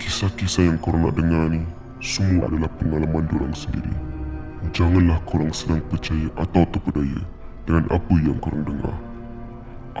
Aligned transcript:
Kisah-kisah 0.00 0.64
yang 0.64 0.80
korang 0.80 1.04
nak 1.04 1.14
dengar 1.14 1.52
ni 1.52 1.62
Semua 2.00 2.48
adalah 2.48 2.72
pengalaman 2.80 3.28
diorang 3.28 3.52
sendiri 3.52 3.92
Janganlah 4.72 5.20
korang 5.28 5.52
sedang 5.52 5.84
percaya 5.92 6.26
atau 6.40 6.64
terpedaya 6.72 7.20
Dengan 7.68 7.84
apa 7.92 8.14
yang 8.18 8.40
korang 8.40 8.64
dengar 8.64 8.96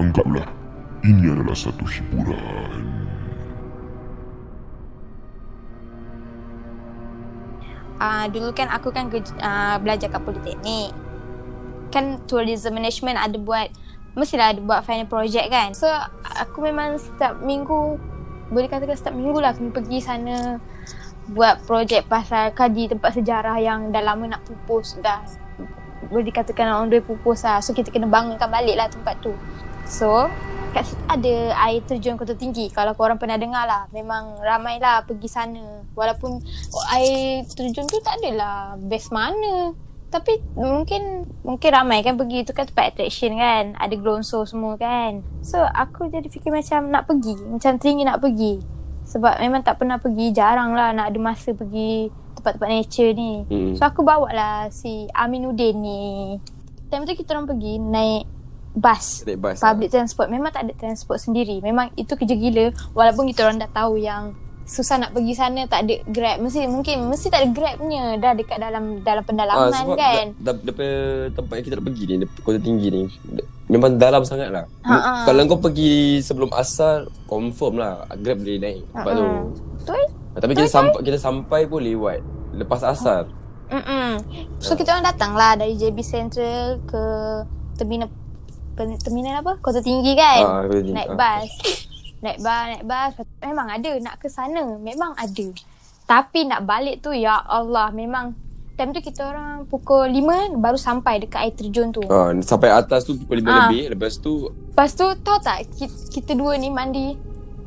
Anggaplah 0.00 0.48
Ini 1.04 1.36
adalah 1.36 1.54
satu 1.54 1.84
hiburan 1.84 3.00
uh, 8.00 8.24
dulu 8.32 8.50
kan 8.56 8.72
aku 8.72 8.88
kan 8.90 9.12
uh, 9.12 9.76
belajar 9.78 10.08
kat 10.08 10.22
politeknik. 10.24 10.90
Kan 11.92 12.18
tourism 12.24 12.80
management 12.80 13.20
ada 13.20 13.36
buat 13.36 13.68
mestilah 14.16 14.56
ada 14.56 14.60
buat 14.64 14.82
final 14.82 15.06
project 15.06 15.46
kan. 15.52 15.76
So 15.76 15.86
aku 16.24 16.64
memang 16.64 16.96
setiap 16.96 17.38
minggu 17.44 18.00
boleh 18.50 18.68
katakan 18.68 18.98
setiap 18.98 19.14
minggu 19.14 19.38
lah 19.38 19.54
kena 19.54 19.70
pergi 19.70 19.98
sana 20.02 20.58
buat 21.30 21.62
projek 21.64 22.10
pasal 22.10 22.50
kaji 22.50 22.90
tempat 22.90 23.14
sejarah 23.14 23.56
yang 23.62 23.94
dah 23.94 24.02
lama 24.02 24.26
nak 24.26 24.42
pupus 24.42 24.98
dah 24.98 25.22
boleh 26.10 26.26
dikatakan 26.26 26.66
orang 26.66 26.90
dua 26.90 27.00
pupus 27.00 27.46
lah. 27.46 27.62
So 27.62 27.70
kita 27.70 27.94
kena 27.94 28.10
bangunkan 28.10 28.50
balik 28.50 28.74
lah 28.74 28.90
tempat 28.90 29.22
tu. 29.22 29.32
So 29.86 30.26
kat 30.70 30.86
situ 30.86 31.02
ada 31.06 31.34
air 31.66 31.82
terjun 31.86 32.18
kota 32.18 32.34
tinggi. 32.34 32.70
Kalau 32.70 32.94
korang 32.98 33.18
pernah 33.18 33.38
dengar 33.38 33.64
lah 33.64 33.86
memang 33.94 34.42
ramai 34.42 34.82
lah 34.82 35.06
pergi 35.06 35.30
sana. 35.30 35.86
Walaupun 35.94 36.42
air 36.98 37.46
terjun 37.46 37.86
tu 37.86 37.98
tak 38.02 38.18
adalah 38.18 38.74
best 38.80 39.14
mana 39.14 39.70
tapi 40.10 40.42
mungkin 40.58 41.22
mungkin 41.46 41.70
ramai 41.70 42.02
kan 42.02 42.18
pergi 42.18 42.42
tu 42.42 42.50
kan 42.50 42.66
tempat 42.66 42.92
attraction 42.94 43.38
kan. 43.38 43.78
Ada 43.78 43.94
glonso 43.94 44.42
semua 44.42 44.74
kan. 44.74 45.22
So 45.40 45.62
aku 45.62 46.10
jadi 46.10 46.26
fikir 46.26 46.50
macam 46.50 46.90
nak 46.90 47.06
pergi. 47.06 47.38
Macam 47.46 47.78
teringin 47.78 48.10
nak 48.10 48.18
pergi. 48.18 48.58
Sebab 49.06 49.38
memang 49.38 49.62
tak 49.62 49.78
pernah 49.78 50.02
pergi. 50.02 50.34
Jarang 50.34 50.74
lah 50.74 50.90
nak 50.90 51.14
ada 51.14 51.18
masa 51.22 51.54
pergi 51.54 52.10
tempat-tempat 52.34 52.68
nature 52.74 53.12
ni. 53.14 53.32
Hmm. 53.46 53.72
so 53.78 53.86
aku 53.86 54.02
bawa 54.02 54.28
lah 54.34 54.56
si 54.74 55.06
Aminuddin 55.14 55.78
ni. 55.78 56.02
Time 56.90 57.06
tu 57.06 57.14
kita 57.14 57.38
orang 57.38 57.46
pergi 57.46 57.78
naik 57.78 58.24
bus, 58.74 59.22
bus 59.26 59.58
public 59.62 59.94
lah. 59.94 60.02
transport. 60.02 60.26
Memang 60.26 60.50
tak 60.50 60.66
ada 60.66 60.74
transport 60.74 61.22
sendiri. 61.22 61.62
Memang 61.62 61.94
itu 61.94 62.18
kerja 62.18 62.34
gila. 62.34 62.74
Walaupun 62.98 63.30
kita 63.30 63.46
orang 63.46 63.62
dah 63.62 63.70
tahu 63.70 63.94
yang 63.94 64.34
susah 64.70 65.02
nak 65.02 65.10
pergi 65.10 65.34
sana 65.34 65.66
tak 65.66 65.82
ada 65.82 65.94
grab. 66.06 66.38
Mesti 66.38 66.70
mungkin 66.70 67.10
mesti 67.10 67.26
tak 67.26 67.42
ada 67.42 67.48
grabnya 67.50 68.14
dah 68.22 68.32
dekat 68.38 68.58
dalam 68.62 69.02
dalam 69.02 69.22
pendalaman 69.26 69.74
ah, 69.74 69.98
kan? 69.98 70.26
da, 70.38 70.54
da, 70.54 70.70
da, 70.70 70.86
tempat 71.34 71.54
yang 71.58 71.66
kita 71.66 71.74
nak 71.82 71.86
pergi 71.90 72.02
ni 72.06 72.26
kota 72.46 72.58
tinggi 72.62 72.88
ni 72.94 73.02
memang 73.66 73.98
dalam 73.98 74.22
sangat 74.26 74.50
lah 74.50 74.66
Ha-ha. 74.82 75.26
kalau 75.26 75.46
kau 75.46 75.62
pergi 75.62 76.22
sebelum 76.22 76.50
asar 76.54 77.10
confirm 77.26 77.82
lah 77.82 78.06
grab 78.22 78.38
boleh 78.38 78.62
naik. 78.62 78.82
Tempat 78.94 79.12
tu. 79.18 79.26
betul. 79.82 80.04
Tapi 80.38 80.52
kita 80.54 80.70
sampai 80.70 81.00
kita 81.02 81.18
sampai 81.18 81.60
pun 81.66 81.82
lewat 81.82 82.22
lepas 82.54 82.86
asar. 82.86 83.26
Mm-mm. 83.70 84.22
So 84.62 84.78
kita 84.78 84.94
orang 84.94 85.06
datang 85.06 85.34
lah 85.34 85.58
dari 85.58 85.74
JB 85.74 85.98
Central 86.06 86.78
ke 86.86 87.02
terminal 87.74 88.10
terminal 89.02 89.42
apa? 89.42 89.52
Kota 89.58 89.82
Tinggi 89.82 90.14
kan? 90.14 90.40
Ah, 90.42 90.62
naik 90.66 91.10
bas. 91.18 91.50
Naik 92.20 92.38
bas, 92.40 92.64
naik 92.76 92.84
bas. 92.84 93.10
Memang 93.40 93.68
ada 93.68 93.92
nak 94.00 94.16
ke 94.20 94.28
sana. 94.28 94.64
Memang 94.80 95.12
ada. 95.16 95.46
Tapi 96.04 96.46
nak 96.46 96.64
balik 96.66 97.04
tu 97.04 97.14
ya 97.14 97.38
Allah 97.38 97.94
memang 97.94 98.34
time 98.74 98.96
tu 98.96 99.04
kita 99.04 99.28
orang 99.28 99.68
pukul 99.68 100.08
5 100.08 100.56
baru 100.56 100.78
sampai 100.80 101.20
dekat 101.20 101.40
air 101.44 101.54
terjun 101.54 101.92
tu. 101.92 102.00
Ah, 102.08 102.32
sampai 102.40 102.72
atas 102.72 103.04
tu 103.04 103.14
pukul 103.20 103.44
5 103.44 103.46
ah. 103.46 103.56
lebih. 103.68 103.82
Lepas 103.92 104.16
tu 104.16 104.48
Lepas 104.48 104.96
tu 104.96 105.04
tahu 105.20 105.38
tak 105.44 105.68
kita, 105.76 105.96
kita 106.08 106.32
dua 106.32 106.56
ni 106.56 106.72
mandi 106.72 107.12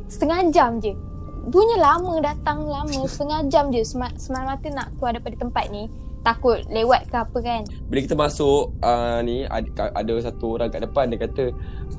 setengah 0.09 0.49
jam 0.49 0.81
je. 0.81 0.97
Bunyi 1.43 1.77
lama 1.77 2.17
datang 2.23 2.65
lama 2.65 2.99
setengah 3.05 3.45
jam 3.51 3.69
je 3.69 3.85
semalam 3.85 4.47
mata 4.47 4.67
nak 4.73 4.95
keluar 4.97 5.13
daripada 5.13 5.35
tempat 5.37 5.67
ni 5.69 5.91
takut 6.23 6.59
lewat 6.71 7.11
ke 7.11 7.15
apa 7.19 7.37
kan 7.43 7.61
bila 7.91 7.99
kita 7.99 8.15
masuk 8.15 8.71
uh, 8.79 9.19
ni 9.21 9.43
ada, 9.45 9.91
ada 9.91 10.13
satu 10.23 10.57
orang 10.57 10.71
kat 10.71 10.81
depan 10.87 11.11
dia 11.11 11.19
kata 11.19 11.45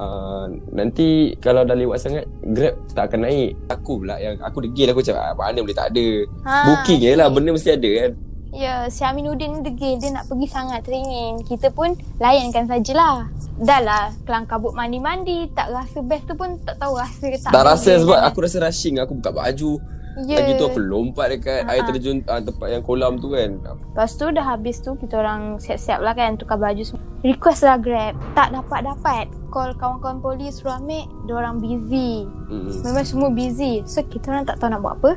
uh, 0.00 0.44
nanti 0.72 1.36
kalau 1.38 1.62
dah 1.62 1.76
lewat 1.76 2.00
sangat 2.00 2.24
grab 2.56 2.74
tak 2.96 3.12
akan 3.12 3.28
naik 3.28 3.52
aku 3.68 4.00
pula 4.00 4.16
yang 4.16 4.40
aku 4.40 4.64
degil 4.64 4.90
aku 4.90 5.04
cakap 5.04 5.22
ah, 5.22 5.36
mana 5.36 5.60
boleh 5.60 5.76
tak 5.76 5.92
ada 5.92 6.06
ha, 6.48 6.54
booking 6.66 7.00
je 7.04 7.12
lah 7.14 7.28
benda 7.28 7.52
mesti 7.52 7.76
ada 7.76 7.90
kan 8.02 8.12
Ya, 8.54 8.86
si 8.86 9.02
Aminuddin 9.02 9.50
ni 9.50 9.60
degil. 9.66 9.98
Dia 9.98 10.14
nak 10.14 10.30
pergi 10.30 10.46
sangat 10.46 10.86
teringin. 10.86 11.42
Kita 11.42 11.74
pun 11.74 11.90
layankan 12.22 12.70
sajalah. 12.70 13.26
Dah 13.58 13.82
lah, 13.82 14.14
kelang 14.22 14.46
kabut 14.46 14.70
mandi-mandi. 14.78 15.50
Tak 15.50 15.74
rasa 15.74 15.98
best 16.06 16.30
tu 16.30 16.38
pun 16.38 16.54
tak 16.62 16.78
tahu 16.78 16.94
rasa 16.94 17.24
ke 17.26 17.34
tak. 17.34 17.50
Tak 17.50 17.64
rasa 17.66 17.98
sebab 17.98 18.14
kan. 18.14 18.30
aku 18.30 18.38
rasa 18.46 18.62
rushing. 18.62 19.02
Aku 19.02 19.18
buka 19.18 19.34
baju. 19.34 19.82
Yeah. 20.14 20.46
Lagi 20.46 20.52
tu 20.62 20.64
aku 20.70 20.78
lompat 20.78 21.26
dekat 21.34 21.66
uh-huh. 21.66 21.72
air 21.74 21.82
terjun 21.90 22.22
uh, 22.30 22.38
tempat 22.38 22.68
yang 22.70 22.82
kolam 22.86 23.18
tu 23.18 23.34
kan. 23.34 23.58
Lepas 23.58 24.14
tu 24.14 24.30
dah 24.30 24.46
habis 24.46 24.78
tu 24.78 24.94
kita 24.94 25.18
orang 25.18 25.58
siap-siap 25.58 25.98
lah 25.98 26.14
kan 26.14 26.38
tukar 26.38 26.54
baju 26.54 26.82
semua. 26.86 27.02
Request 27.26 27.66
lah 27.66 27.78
Grab. 27.82 28.14
Tak 28.38 28.54
dapat-dapat. 28.54 29.26
Call 29.50 29.74
kawan-kawan 29.74 30.22
polis 30.22 30.62
suruh 30.62 30.78
ambil. 30.78 31.10
Diorang 31.26 31.58
busy. 31.58 32.30
Mm-hmm. 32.46 32.86
Memang 32.86 33.06
semua 33.06 33.28
busy. 33.34 33.82
So 33.90 34.06
kita 34.06 34.30
orang 34.30 34.46
tak 34.46 34.62
tahu 34.62 34.70
nak 34.70 34.80
buat 34.86 34.94
apa. 35.02 35.10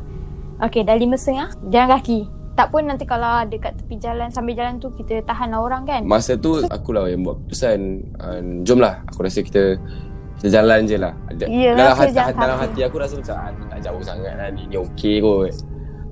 Okay 0.66 0.82
dah 0.82 0.98
lima 0.98 1.14
setengah. 1.14 1.54
Jalan 1.70 1.90
kaki. 1.94 2.20
Tak 2.58 2.74
pun 2.74 2.90
nanti 2.90 3.06
kalau 3.06 3.46
dekat 3.46 3.78
tepi 3.78 4.02
jalan 4.02 4.34
sambil 4.34 4.58
jalan 4.58 4.82
tu 4.82 4.90
kita 4.90 5.22
tahan 5.22 5.54
lah 5.54 5.62
orang 5.62 5.86
kan. 5.86 6.02
Masa 6.10 6.34
tu 6.42 6.66
akulah 6.66 7.06
yang 7.06 7.22
buat 7.22 7.38
keputusan. 7.46 7.80
Uh, 8.18 8.40
jom 8.66 8.82
lah. 8.82 9.06
Aku 9.14 9.22
rasa 9.22 9.46
kita 9.46 9.78
kita 10.38 10.62
jalan 10.62 10.86
je 10.86 10.98
lah. 11.02 11.14
Yeah, 11.50 11.74
dalam, 11.74 11.96
hati, 11.98 12.14
hati, 12.14 12.38
dalam 12.38 12.58
hati. 12.62 12.80
aku 12.86 12.98
rasa 13.02 13.18
macam 13.18 13.36
ah, 13.42 13.50
Tak 13.74 13.80
jauh 13.90 14.04
sangat 14.06 14.34
lah 14.38 14.48
ni. 14.54 14.70
Ni 14.70 14.78
okey 14.78 15.18
kot. 15.26 15.50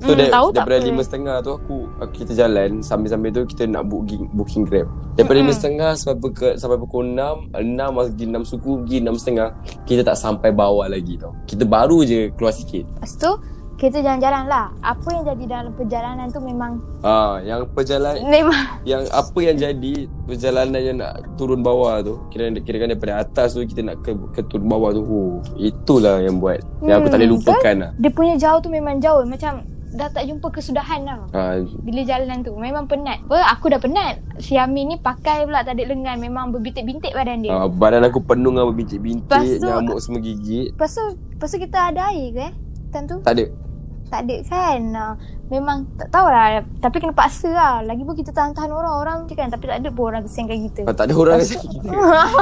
So 0.04 0.12
hmm, 0.12 0.28
da- 0.28 0.52
daripada 0.52 0.84
lima 0.84 1.02
setengah 1.08 1.40
tu 1.40 1.56
aku, 1.56 1.88
aku 2.04 2.14
Kita 2.20 2.36
jalan 2.36 2.84
Sambil-sambil 2.84 3.32
tu 3.32 3.48
kita 3.48 3.64
nak 3.64 3.88
booking, 3.88 4.28
booking 4.36 4.68
grab. 4.68 4.92
Daripada 5.16 5.40
lima 5.40 5.56
hmm. 5.56 5.60
setengah 5.62 5.92
sampai, 5.96 6.20
pukul, 6.20 6.52
sampai 6.60 6.78
pukul 6.84 7.16
enam 7.16 7.48
Enam 7.56 7.96
pergi 7.96 8.28
enam 8.28 8.44
suku 8.44 8.84
Pergi 8.84 8.98
enam 9.00 9.16
setengah 9.16 9.56
Kita 9.88 10.04
tak 10.04 10.20
sampai 10.20 10.52
bawah 10.52 10.92
lagi 10.92 11.16
tau. 11.16 11.32
Kita 11.48 11.64
baru 11.64 12.04
je 12.04 12.28
keluar 12.36 12.52
sikit. 12.52 12.84
Lepas 12.84 13.16
tu 13.16 13.32
kita 13.76 14.00
jalan-jalan 14.00 14.48
lah. 14.48 14.72
Apa 14.80 15.08
yang 15.12 15.24
jadi 15.36 15.44
dalam 15.52 15.72
perjalanan 15.76 16.32
tu 16.32 16.40
memang 16.40 16.80
Ah, 17.04 17.44
yang 17.44 17.68
perjalanan 17.76 18.24
memang 18.24 18.56
yang 18.88 19.04
apa 19.12 19.40
yang 19.44 19.56
jadi 19.60 20.08
perjalanan 20.24 20.80
yang 20.80 20.98
nak 21.04 21.14
turun 21.36 21.60
bawah 21.60 22.00
tu, 22.00 22.16
kira 22.32 22.50
kira 22.64 22.82
kan 22.82 22.88
daripada 22.96 23.14
atas 23.20 23.54
tu 23.54 23.62
kita 23.68 23.84
nak 23.84 24.00
ke, 24.02 24.16
ke 24.32 24.42
turun 24.48 24.72
bawah 24.72 24.96
tu. 24.96 25.04
Oh, 25.04 25.44
itulah 25.60 26.24
yang 26.24 26.40
buat. 26.40 26.64
Hmm, 26.80 26.88
yang 26.88 26.98
aku 27.04 27.08
tak 27.12 27.20
boleh 27.20 27.30
hmm, 27.30 27.38
lupakan 27.40 27.62
kan? 27.64 27.76
lah. 27.84 27.92
Dia 28.00 28.12
punya 28.16 28.36
jauh 28.40 28.60
tu 28.64 28.70
memang 28.72 28.96
jauh 29.04 29.22
macam 29.28 29.54
dah 29.96 30.12
tak 30.12 30.28
jumpa 30.28 30.48
kesudahan 30.52 31.08
lah. 31.08 31.24
Ha. 31.32 31.64
Bila 31.84 32.04
jalan 32.04 32.44
tu 32.44 32.52
memang 32.56 32.84
penat. 32.84 33.24
Apa 33.32 33.48
aku 33.56 33.72
dah 33.72 33.80
penat. 33.80 34.20
Si 34.44 34.60
Amin 34.60 34.92
ni 34.92 34.96
pakai 35.00 35.48
pula 35.48 35.64
ada 35.64 35.72
lengan 35.72 36.20
memang 36.20 36.52
berbintik-bintik 36.52 37.16
badan 37.16 37.44
dia. 37.44 37.56
Ha, 37.56 37.72
badan 37.72 38.04
aku 38.04 38.20
penuh 38.20 38.52
dengan 38.52 38.68
berbintik-bintik, 38.72 39.64
nyamuk 39.64 40.00
semua 40.04 40.20
gigit. 40.20 40.76
Lepas 40.76 41.00
tu, 41.00 41.04
lepas 41.16 41.48
tu 41.48 41.58
kita 41.64 41.96
ada 41.96 42.12
air 42.12 42.28
ke 42.36 42.42
eh? 42.44 42.54
Time 42.92 43.08
tu? 43.08 43.18
Tak 43.24 43.40
ada 43.40 43.65
tak 44.10 44.20
ada 44.26 44.38
kan? 44.48 44.82
Uh, 44.94 45.14
Memang 45.46 45.86
tak 45.94 46.10
tahulah. 46.10 46.66
Tapi 46.82 46.98
kena 46.98 47.14
paksa 47.14 47.54
lah. 47.54 47.76
Lagi 47.86 48.02
pun 48.02 48.18
kita 48.18 48.34
tahan-tahan 48.34 48.74
orang-orang 48.74 49.30
je 49.30 49.38
kan. 49.38 49.54
Tapi 49.54 49.70
tak 49.70 49.78
ada 49.78 49.90
pun 49.94 50.10
orang 50.10 50.26
kesiankan 50.26 50.58
kita 50.58 50.82
oh, 50.90 50.96
Tak 50.98 51.06
ada 51.06 51.14
orang 51.14 51.38
kesiankan 51.38 51.70
kita 51.70 51.90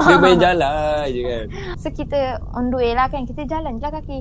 Dia 0.08 0.18
main 0.24 0.40
jalan 0.48 1.04
je 1.12 1.22
kan. 1.28 1.46
So 1.84 1.88
kita 1.92 2.20
on 2.56 2.72
the 2.72 2.80
way 2.80 2.96
lah 2.96 3.12
kan. 3.12 3.28
Kita 3.28 3.44
jalan 3.44 3.76
je 3.76 3.84
lah 3.84 3.92
kaki. 3.92 4.20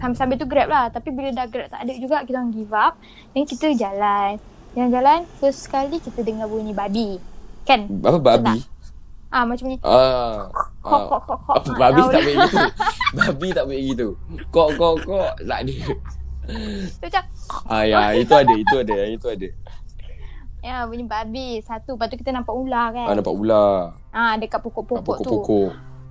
Sambil-sambil 0.00 0.36
tu 0.40 0.48
grab 0.48 0.68
lah. 0.72 0.88
Tapi 0.88 1.08
bila 1.12 1.28
dah 1.36 1.44
grab 1.44 1.68
tak 1.68 1.80
ada 1.84 1.92
juga 1.92 2.24
Kita 2.24 2.36
orang 2.40 2.52
give 2.56 2.72
up. 2.72 2.96
Dan 3.36 3.44
kita 3.44 3.66
jalan. 3.76 4.40
Jalan-jalan 4.72 5.18
First 5.36 5.68
sekali 5.68 6.00
kita 6.00 6.24
dengar 6.24 6.48
bunyi 6.48 6.72
babi. 6.72 7.20
Kan? 7.68 8.00
Apa 8.00 8.16
babi? 8.16 8.64
Ah 9.30 9.44
macam 9.44 9.68
ni. 9.68 9.76
Ah. 9.84 10.48
Kok 10.80 11.00
kok 11.06 11.20
kok 11.28 11.38
kok. 11.44 11.56
Babi 11.76 12.02
tak 12.08 12.20
boleh 12.24 12.34
gitu. 12.48 12.58
Babi 13.14 13.48
tak 13.52 13.64
boleh 13.68 13.80
gitu. 13.92 14.08
Kok 14.48 14.68
kok 14.80 14.94
kok. 15.04 15.30
Tak 15.44 15.60
ada. 15.68 15.76
Macam 17.00 17.22
Ah 17.66 17.82
ya 17.82 18.14
itu 18.14 18.32
ada 18.34 18.54
Itu 18.54 18.74
ada 18.80 18.94
Itu 19.06 19.26
ada. 19.30 19.48
Ya 20.60 20.84
bunyi 20.84 21.04
babi 21.08 21.64
Satu. 21.64 21.96
Lepas 21.96 22.12
tu 22.12 22.16
kita 22.20 22.30
nampak 22.36 22.52
ular 22.52 22.92
kan? 22.92 23.06
Ah 23.08 23.14
nampak 23.16 23.32
ular. 23.32 23.96
Ah 24.12 24.36
dekat 24.36 24.60
pokok-pokok 24.60 25.16
tu. 25.24 25.24
Pokok-pokok. 25.24 25.70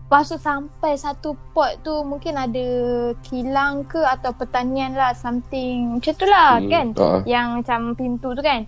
Lepas 0.09 0.25
tu 0.25 0.37
sampai 0.41 0.97
satu 0.97 1.37
pot 1.53 1.69
tu 1.85 2.01
Mungkin 2.01 2.33
ada 2.33 2.67
kilang 3.21 3.85
ke 3.85 4.01
Atau 4.01 4.33
pertanian 4.33 4.97
lah 4.97 5.13
Something. 5.13 6.01
Macam 6.01 6.13
tu 6.17 6.25
lah 6.25 6.57
hmm, 6.57 6.69
kan? 6.69 6.85
uh. 6.97 7.21
Yang 7.29 7.47
macam 7.61 7.79
pintu 7.93 8.33
tu 8.33 8.41
kan? 8.41 8.65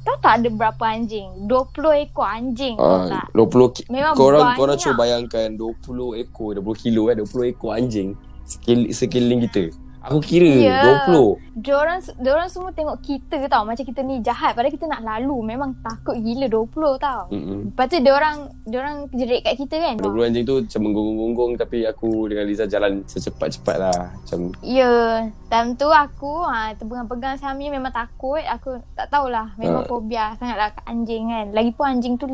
Tahu 0.00 0.16
tak 0.24 0.40
ada 0.40 0.48
berapa 0.48 0.84
anjing? 0.96 1.44
20 1.44 2.08
ekor 2.08 2.24
anjing 2.24 2.76
uh, 2.80 3.04
tak? 3.04 3.28
20 3.36 3.76
ki- 3.76 3.88
Memang 3.92 4.16
korang, 4.16 4.48
banyak. 4.48 4.56
Korang 4.56 4.76
cuba 4.80 4.94
bayangkan 5.04 5.48
20 5.60 6.24
ekor 6.24 6.56
20 6.56 6.82
kilo 6.88 7.12
kan? 7.12 7.16
20 7.20 7.52
ekor 7.52 7.70
anjing. 7.76 8.08
Sekeliling 8.92 9.44
kita 9.44 9.68
Aku 10.00 10.18
kira 10.18 10.48
Ya. 10.48 11.04
20 11.06 11.36
Diorang, 11.52 12.00
diorang 12.16 12.48
semua 12.48 12.72
tengok 12.72 12.98
kita 13.00 13.36
tau. 13.46 13.62
Macam 13.62 13.84
kita 13.84 14.00
ni 14.00 14.18
jahat 14.20 14.56
Padahal 14.56 14.72
kita 14.72 14.88
nak 14.88 15.02
lalu. 15.02 15.52
Memang 15.52 15.76
takut 15.78 16.16
gila 16.16 16.48
20 16.48 16.72
tau. 16.98 17.28
Mm-mm. 17.28 17.68
Lepas 17.68 17.86
tu 17.86 17.98
diorang 17.98 18.36
Diorang 18.64 18.96
jerit 19.10 19.42
kat 19.42 19.54
kita 19.56 19.76
kan? 19.76 19.94
20 19.98 20.08
anjing 20.24 20.44
tu 20.44 20.56
macam 20.58 20.80
menggonggong-gonggong 20.82 21.52
Tapi 21.58 21.84
aku 21.84 22.08
dengan 22.26 22.44
Liza 22.44 22.64
jalan 22.64 23.04
secepat-cepat 23.04 23.76
lah. 23.76 23.98
Macam 24.14 24.56
Ya 24.62 24.92
Time 25.46 25.76
tu 25.76 25.86
aku 25.86 26.32
ha, 26.42 26.72
Terpegang-pegang 26.72 27.36
Sami 27.36 27.68
memang 27.68 27.92
takut. 27.92 28.40
Aku 28.40 28.80
tak 28.94 29.08
tahulah 29.08 29.52
Memang 29.54 29.84
Ah. 29.84 29.86
fobia 29.86 30.32
Sangatlah 30.34 30.72
kat 30.72 30.84
anjing 30.86 31.28
kan. 31.28 31.46
Lagipun 31.52 31.84
anjing 31.86 32.16
tu 32.16 32.26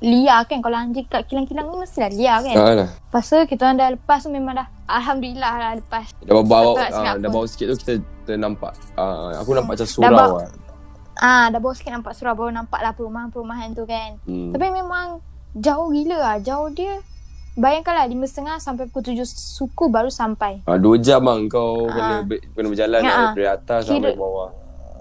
Liar 0.00 0.42
kan. 0.44 0.58
Kalau 0.58 0.74
anjing 0.74 1.06
kat 1.06 1.28
kilang-kilang 1.28 1.68
ni 1.68 1.76
Mestilah 1.78 2.10
liar 2.10 2.38
kan. 2.40 2.56
Ah, 2.56 2.74
lah. 2.74 2.88
Lepas 2.90 3.22
tu 3.22 3.36
kita 3.44 3.62
orang 3.62 3.76
dah 3.76 3.88
lepas 3.92 4.18
tu 4.18 4.28
Memang 4.28 4.56
dah 4.56 4.66
Alhamdulillah 4.92 5.52
lah 5.54 5.72
lepas 5.74 6.04
Dah 6.20 6.34
bawa, 6.38 6.76
cakap 6.78 7.00
ah, 7.08 7.16
dah 7.16 7.30
bawa 7.30 7.46
sikit 7.46 7.66
tu 7.66 7.76
kita, 7.78 7.92
kita 7.98 8.32
nampak 8.36 8.72
ah, 8.94 9.32
Aku 9.40 9.52
nampak 9.52 9.74
macam 9.74 9.86
surau 9.86 10.06
bawa- 10.06 10.42
lah 10.42 10.50
Ah, 11.14 11.46
Dah 11.48 11.58
bawa 11.58 11.72
sikit 11.72 11.90
nampak 11.90 12.12
surau 12.12 12.32
Baru 12.32 12.48
nampak 12.48 12.78
lah 12.78 12.92
perumahan-perumahan 12.92 13.72
tu 13.72 13.84
kan 13.84 14.20
hmm. 14.22 14.50
Tapi 14.50 14.66
memang 14.68 15.20
Jauh 15.54 15.88
gila 15.88 16.16
lah 16.16 16.36
Jauh 16.38 16.68
dia 16.68 17.00
Bayangkanlah 17.52 18.04
lima 18.06 18.24
setengah 18.24 18.56
sampai 18.56 18.86
pukul 18.86 19.12
tujuh 19.12 19.28
suku 19.28 19.84
baru 19.86 20.08
sampai. 20.08 20.64
ah, 20.64 20.76
Dua 20.76 20.96
jam 20.96 21.20
lah 21.20 21.36
kau 21.46 21.84
Ah. 21.86 22.24
kena, 22.24 22.36
kena 22.50 22.66
berjalan 22.66 23.00
ah. 23.02 23.30
Dari 23.30 23.44
atas 23.46 23.80
Kira- 23.82 23.92
sampai 24.02 24.14
bawah 24.14 24.48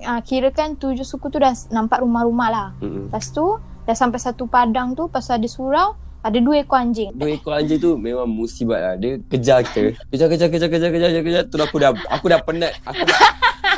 Ah, 0.02 0.18
kira 0.20 0.50
kan 0.50 0.74
tujuh 0.74 1.06
suku 1.06 1.28
tu 1.28 1.38
dah 1.38 1.54
nampak 1.70 2.02
rumah-rumah 2.02 2.50
lah. 2.50 2.68
Mm-mm. 2.80 3.08
Lepas 3.08 3.30
tu 3.30 3.46
dah 3.82 3.94
sampai 3.94 4.18
satu 4.18 4.44
padang 4.46 4.92
tu 4.92 5.06
pasal 5.06 5.38
ada 5.38 5.46
surau 5.46 5.94
ada 6.22 6.38
dua 6.38 6.62
ekor 6.62 6.78
anjing. 6.78 7.10
Dua 7.18 7.34
ekor 7.34 7.58
anjing 7.58 7.82
tu 7.82 7.98
memang 7.98 8.30
musibat 8.30 8.80
lah. 8.80 8.94
Dia 8.98 9.18
kejar 9.26 9.66
kita. 9.66 9.98
Kejar, 10.14 10.28
kejar, 10.30 10.48
kejar, 10.54 10.70
kejar, 10.70 10.90
kejar, 10.94 11.10
kejar, 11.10 11.24
kejar. 11.26 11.44
Tu 11.50 11.56
aku 11.58 11.78
dah, 11.82 11.92
aku 12.14 12.26
dah 12.30 12.40
penat. 12.46 12.74
Aku 12.86 13.02
dah, 13.02 13.20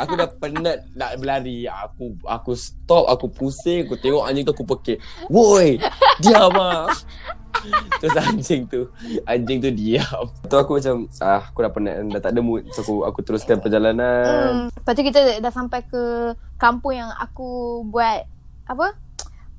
aku 0.03 0.13
dah 0.19 0.27
penat 0.27 0.77
nak 0.91 1.11
berlari. 1.23 1.63
Aku 1.71 2.19
aku 2.27 2.51
stop, 2.59 3.07
aku 3.07 3.31
pusing, 3.31 3.87
aku 3.87 3.95
tengok 3.95 4.27
anjing 4.27 4.43
tu 4.43 4.51
aku 4.51 4.67
pekik. 4.75 4.99
Woi, 5.31 5.79
diam 6.19 6.51
lah. 6.51 6.91
Terus 8.03 8.15
anjing 8.19 8.67
tu, 8.67 8.91
anjing 9.23 9.63
tu 9.63 9.71
diam. 9.71 10.27
Tu 10.43 10.55
aku 10.59 10.83
macam, 10.83 11.07
ah, 11.23 11.47
aku 11.47 11.63
dah 11.63 11.71
penat, 11.71 11.95
dah 12.11 12.19
tak 12.19 12.35
ada 12.35 12.41
mood. 12.43 12.67
So 12.75 12.83
aku, 12.83 12.93
aku 13.07 13.19
teruskan 13.23 13.63
perjalanan. 13.63 14.67
Hmm. 14.67 14.75
Lepas 14.75 14.93
tu 14.99 15.03
kita 15.07 15.39
dah 15.39 15.53
sampai 15.53 15.79
ke 15.87 16.35
kampung 16.59 16.99
yang 16.99 17.07
aku 17.15 17.81
buat 17.87 18.27
apa? 18.67 18.99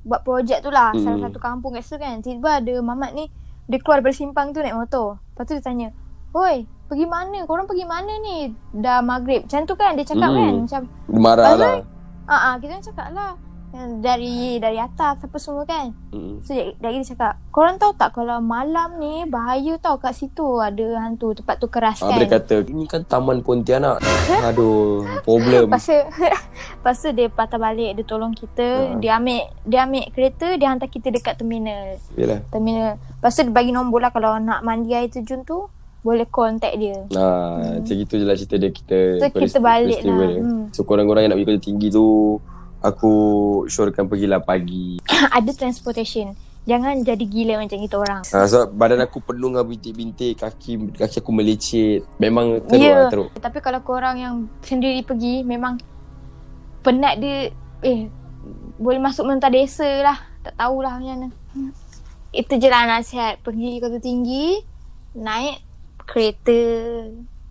Buat 0.05 0.21
projek 0.21 0.61
tu 0.61 0.69
lah. 0.69 0.93
Hmm. 0.93 1.01
Salah 1.01 1.19
satu 1.27 1.41
kampung 1.41 1.73
kat 1.73 1.81
situ 1.81 1.97
kan. 1.97 2.21
Tiba 2.21 2.61
ada 2.61 2.73
mamat 2.79 3.11
ni 3.11 3.25
dia 3.65 3.81
keluar 3.81 3.99
daripada 3.99 4.15
simpang 4.15 4.53
tu 4.53 4.61
naik 4.61 4.77
motor. 4.77 5.17
Lepas 5.33 5.43
tu 5.43 5.57
dia 5.57 5.65
tanya, 5.65 5.87
"Oi, 6.31 6.55
pergi 6.85 7.05
mana? 7.09 7.41
Korang 7.43 7.65
pergi 7.65 7.83
mana 7.83 8.13
ni? 8.21 8.53
Dah 8.71 9.01
maghrib." 9.01 9.49
Macam 9.49 9.65
tu 9.65 9.73
kan 9.73 9.97
dia 9.97 10.05
cakap 10.05 10.29
Hmm. 10.29 10.37
kan. 10.37 10.53
Macam 10.61 10.81
Dia 10.85 11.19
marah 11.19 11.45
lah. 11.57 11.75
ah 12.25 12.41
ah 12.47 12.53
kita 12.61 12.77
cakap 12.85 13.09
lah 13.11 13.33
dari 13.97 14.57
dari 14.57 14.75
atas 14.75 15.19
apa 15.19 15.37
semua 15.37 15.63
kan. 15.63 15.91
Mm. 16.09 16.41
So 16.41 16.51
dia, 16.51 16.71
dia 16.73 16.89
dia 16.89 17.05
cakap, 17.05 17.37
"Korang 17.49 17.75
tahu 17.75 17.91
tak 17.93 18.11
kalau 18.11 18.39
malam 18.39 18.95
ni 18.95 19.23
bahaya 19.23 19.75
tau 19.77 19.95
kat 19.95 20.13
situ 20.13 20.57
ada 20.57 20.99
hantu 20.99 21.33
tempat 21.33 21.55
tu 21.57 21.67
keras 21.67 21.99
Ah, 21.99 22.09
kan." 22.09 22.17
dia 22.17 22.29
kata, 22.29 22.55
ini 22.65 22.85
kan 22.85 23.01
Taman 23.01 23.39
Pontianak. 23.39 23.99
Aduh, 24.43 25.03
problem. 25.21 25.69
Lepas 25.73 25.87
tu 26.97 27.09
dia 27.17 27.27
patah 27.27 27.57
balik, 27.57 27.95
dia 27.95 28.05
tolong 28.05 28.31
kita, 28.31 28.65
Ha. 28.65 28.97
dia 28.97 29.15
ambil 29.15 29.41
dia 29.63 29.79
ambil 29.83 30.05
kereta, 30.11 30.47
dia 30.55 30.67
hantar 30.67 30.87
kita 30.87 31.07
dekat 31.09 31.35
terminal. 31.35 31.97
Yelah. 32.13 32.39
Terminal. 32.47 32.97
Tu 33.17 33.29
dia 33.31 33.49
bagi 33.49 33.71
nombor 33.71 33.99
lah 33.99 34.11
kalau 34.11 34.37
nak 34.37 34.61
mandi 34.61 34.93
air 34.93 35.09
terjun 35.09 35.41
tu, 35.41 35.65
boleh 36.01 36.29
contact 36.29 36.77
dia. 36.77 37.01
Hmm. 37.09 37.81
macam 37.81 37.95
gitu 37.97 38.13
je 38.15 38.25
lah 38.25 38.37
cerita 38.37 38.55
dia 38.55 38.69
kita. 38.69 38.99
So, 39.17 39.25
kita 39.33 39.57
balik 39.57 39.99
lah. 40.05 40.13
dia. 40.13 40.37
Hmm. 40.37 40.63
So, 40.69 40.85
korang-korang 40.85 41.25
yang 41.25 41.33
nak 41.33 41.41
pergi 41.41 41.49
kerja 41.49 41.63
tinggi 41.65 41.87
tu, 41.89 42.37
aku 42.85 43.11
syorkan 43.65 44.05
pergilah 44.05 44.39
pagi. 44.39 45.01
ada 45.37 45.51
transportation. 45.51 46.37
Jangan 46.65 47.05
jadi 47.05 47.21
gila 47.21 47.61
macam 47.61 47.77
kita 47.77 47.93
orang. 47.93 48.21
Ha, 48.25 48.49
so, 48.49 48.65
badan 48.65 49.05
aku 49.05 49.21
penuh 49.21 49.53
dengan 49.53 49.65
bintik-bintik, 49.65 50.41
kaki 50.41 50.97
kaki 50.97 51.21
aku 51.21 51.29
melecet. 51.29 52.01
Memang 52.17 52.57
teruk 52.65 52.81
Ya. 52.81 53.05
lah, 53.05 53.09
teruk. 53.13 53.29
Tapi 53.37 53.57
kalau 53.61 53.85
korang 53.85 54.17
yang 54.17 54.35
sendiri 54.65 55.05
pergi, 55.05 55.45
memang 55.45 55.77
penat 56.81 57.21
dia, 57.21 57.53
eh, 57.85 58.09
boleh 58.81 58.97
masuk 58.97 59.29
mentah 59.29 59.53
desa 59.53 59.85
lah. 60.01 60.17
Tak 60.41 60.57
tahulah 60.57 60.97
macam 60.97 61.13
mana. 61.13 61.27
Itu 62.33 62.57
je 62.57 62.65
lah 62.65 62.89
nasihat. 62.89 63.45
Pergi 63.45 63.77
kota 63.77 64.01
tinggi, 64.01 64.57
naik 65.13 65.61
kereta. 66.01 66.59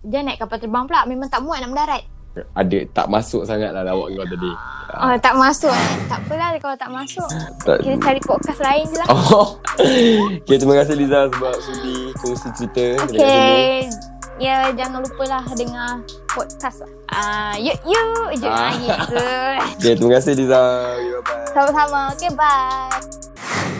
Jangan 0.03 0.25
naik 0.27 0.39
kapal 0.43 0.59
terbang 0.59 0.85
pula. 0.85 1.07
Memang 1.07 1.31
tak 1.31 1.39
muat 1.39 1.63
nak 1.63 1.71
mendarat. 1.71 2.03
Ada, 2.35 2.77
tak 2.91 3.07
masuk 3.07 3.47
sangat 3.47 3.71
lah 3.71 3.87
lawak 3.87 4.11
kau 4.11 4.27
tadi. 4.27 4.51
Oh, 4.95 5.15
tak 5.19 5.33
masuk. 5.35 5.75
Tak 6.07 6.19
apalah 6.23 6.55
kalau 6.59 6.75
tak 6.75 6.91
masuk. 6.91 7.29
Tak, 7.63 7.79
Kita 7.83 7.95
cari 7.99 8.19
podcast 8.23 8.59
lain 8.59 8.85
je 8.91 8.97
lah. 8.99 9.07
Oh. 9.11 9.47
okay, 10.43 10.55
terima 10.59 10.75
kasih 10.79 10.95
Liza 10.99 11.31
sebab 11.31 11.53
sudi 11.59 11.95
kongsi 12.19 12.47
cerita. 12.55 12.85
Okay. 13.07 13.87
Ya, 14.35 14.67
jangan 14.75 14.99
lupa 14.99 15.23
lah 15.31 15.43
dengar 15.55 16.03
podcast. 16.27 16.83
Ah, 17.07 17.55
yuk 17.55 17.75
yuk 17.87 18.35
je 18.35 18.47
Ah. 18.47 18.67
ah. 18.67 18.71
gitu. 18.75 19.25
Okay, 19.79 19.93
terima 19.95 20.11
kasih 20.19 20.31
Liza. 20.35 20.59
Okay, 20.59 21.07
bye-bye. 21.23 21.47
Sama-sama. 21.55 22.01
Okay, 22.15 22.31
bye. 22.35 23.74